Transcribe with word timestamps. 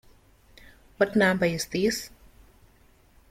What 0.97 1.15
number 1.15 1.45
is 1.45 1.67
this? 1.67 2.09